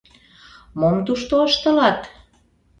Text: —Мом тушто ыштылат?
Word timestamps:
—Мом 0.79 0.97
тушто 1.05 1.33
ыштылат? 1.47 1.99